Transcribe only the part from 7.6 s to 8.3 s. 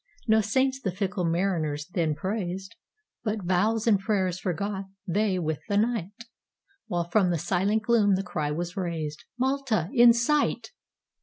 gloom the